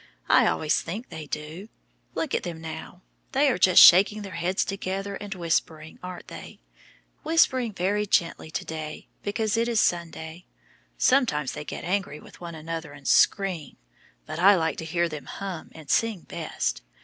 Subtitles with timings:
[0.29, 1.69] I always think they do.
[2.15, 3.03] Look at them now.
[3.33, 6.59] They are just shaking their heads together and whispering, aren't they?
[7.21, 10.45] Whispering very gently to day, because it is Sunday.
[10.97, 13.77] Sometimes they get angry with one another and scream,
[14.25, 16.81] but I like to hear them hum and sing best.